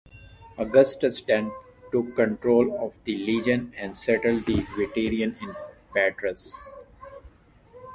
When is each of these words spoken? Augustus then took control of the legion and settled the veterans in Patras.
Augustus 0.57 1.21
then 1.27 1.51
took 1.91 2.15
control 2.15 2.83
of 2.87 2.91
the 3.03 3.15
legion 3.19 3.71
and 3.77 3.95
settled 3.95 4.43
the 4.47 4.55
veterans 4.75 5.37
in 5.43 5.55
Patras. 5.93 6.55